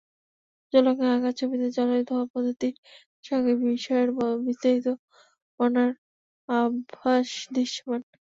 জলরঙে 0.73 1.07
আঁকা 1.11 1.31
ছবিতে 1.39 1.67
জলের 1.75 2.01
ধোয়া 2.07 2.25
পদ্ধতির 2.33 2.75
সঙ্গে 3.23 3.53
বিষয়ের 3.65 4.09
বিস্তারিত 4.45 4.87
বর্ণনার 5.59 5.91
অভ্যাস 6.49 7.27
দৃশ্যমান। 7.55 8.01